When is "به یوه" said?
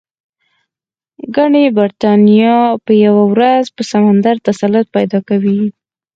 2.83-3.23